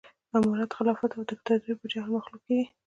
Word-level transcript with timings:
امارت 0.37 0.71
خلافت 0.77 1.11
او 1.17 1.21
ديکتاتوري 1.31 1.73
به 1.79 1.85
جاهل 1.93 2.11
مخلوق 2.17 2.41
کېږي 2.47 2.65